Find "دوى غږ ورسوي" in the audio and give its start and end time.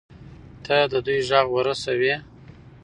1.05-2.13